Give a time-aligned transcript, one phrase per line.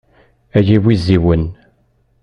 [0.57, 1.43] Ay iwiziwen.